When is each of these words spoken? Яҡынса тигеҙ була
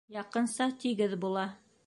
Яҡынса 0.15 0.67
тигеҙ 0.85 1.15
була 1.27 1.47